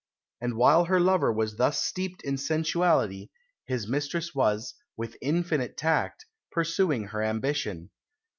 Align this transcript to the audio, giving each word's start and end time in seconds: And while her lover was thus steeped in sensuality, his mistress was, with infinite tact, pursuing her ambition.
And 0.41 0.55
while 0.57 0.85
her 0.85 0.99
lover 0.99 1.31
was 1.31 1.57
thus 1.57 1.77
steeped 1.79 2.23
in 2.23 2.35
sensuality, 2.35 3.29
his 3.67 3.87
mistress 3.87 4.33
was, 4.33 4.73
with 4.97 5.15
infinite 5.21 5.77
tact, 5.77 6.25
pursuing 6.51 7.03
her 7.09 7.21
ambition. 7.21 7.91